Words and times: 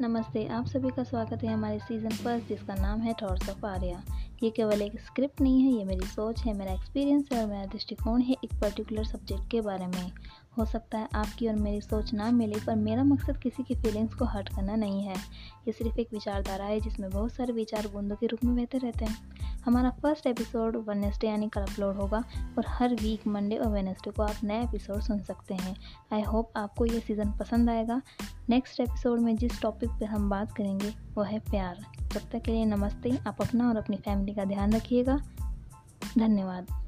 नमस्ते, 0.00 0.46
आप 0.46 0.66
सभी 0.66 0.88
का 0.90 1.02
स्वागत 1.04 1.42
है 1.44 1.52
हमारे 1.52 1.78
सीज़न 1.78 2.10
फ़र्स्ट 2.10 2.48
जिसका 2.48 2.74
नाम 2.74 3.00
है 3.00 3.12
थॉट्स 3.12 3.50
ऑफ़ 3.50 3.66
आर्या 3.66 4.02
ये 4.42 4.50
केवल 4.50 4.82
एक 4.82 5.00
स्क्रिप्ट 5.00 5.40
नहीं 5.40 5.62
है, 5.62 5.78
ये 5.78 5.84
मेरी 5.84 6.06
सोच 6.06 6.42
है, 6.42 6.54
मेरा 6.54 6.72
एक्सपीरियंस 6.72 7.28
है 7.32 7.42
और 7.42 7.46
मेरा 7.50 7.66
दृष्टिकोण 7.66 8.20
है 8.20 8.36
एक 8.44 8.60
पर्टिकुलर 8.60 9.04
सब्जेक्ट 9.04 9.50
के 9.50 9.60
बारे 9.60 9.86
में। 9.86 10.12
हो 10.58 10.64
सकता 10.64 10.98
है 10.98 11.08
आपकी 11.14 11.48
और 11.48 11.54
मेरी 11.54 11.80
सोच 11.80 12.12
ना 12.14 12.30
मिले, 12.30 12.60
पर 12.66 12.76
मेरा 12.76 13.04
मकसद 13.04 13.36
किसी 13.36 13.62
की 13.62 13.74
फीलिंग्स 13.74 14.14
को 14.14 14.24
हर्ट 14.24 14.48
करना 14.48 14.76
नहीं 14.76 15.02
है। 15.02 15.14
ये 15.68 15.72
सिर्फ़ 15.72 16.00
एक 16.00 16.08
विचारधारा 16.12 16.64
है 16.64 16.80
जिसमें 16.80 17.10
बहुत 17.10 17.32
सारे 17.32 17.52
विचार 17.52 17.88
बूंदों 17.88 18.16
के 18.16 18.26
रूप 18.26 18.44
में 18.44 18.56
बहते 18.56 18.78
रहते 18.78 19.04
हैं। 19.04 19.16
हमारा 19.64 19.90
फ़र्स्ट 19.90 20.26
एपिसोड 20.26 20.76
वनस्डे 20.76 21.28
यानी 21.28 21.48
कल 21.48 21.60
अपलोड 21.60 21.96
होगा 21.96 22.24
और 22.58 22.64
हर 22.68 22.94
वीक 22.94 23.26
मंडे 23.26 23.56
और 23.56 23.68
वेनेसडे 23.68 24.10
को 24.10 24.22
आप 24.22 24.34
नए 24.44 24.64
एपिसोड 24.64 25.00
सुन 25.00 25.18
सकते 25.18 25.54
हैं। 25.54 25.76
आई 26.12 26.22
होप 26.22 26.52
आपको 26.56 26.86
ये 26.86 27.00
सीज़न 27.00 27.32
पसंद 27.32 27.70
आएगा। 27.70 28.02
नेक्स्ट 28.48 28.80
एपिसोड 28.80 29.20
में 29.20 29.36
जिस 29.36 29.60
टॉपिक 29.60 29.90
पे 29.90 30.04
हम 30.04 30.30
बात 30.30 30.52
करेंगे, 30.52 30.94
वो 31.14 31.22
है 31.22 31.38
प्यार। 31.38 31.86
तब 32.00 32.20
तक 32.32 32.42
के 32.42 32.52
लिए 32.52 32.64
नमस्ते। 32.64 33.18
आप 33.26 33.42
अपना 33.42 33.68
और 33.68 33.76
अपनी 33.76 33.96
फैमिली 33.96 34.34
का 34.34 34.44
ध्यान 34.44 34.72
रखिएगा। 34.72 35.16
धन्यवाद। 36.18 36.83